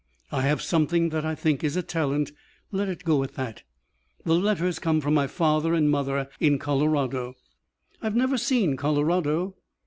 [0.31, 2.31] I have something that I think is a talent.
[2.71, 3.61] Let it go at that.
[4.25, 7.35] The letters come from my father and mother in Colorado."
[8.01, 9.57] "I've never seen Colorado."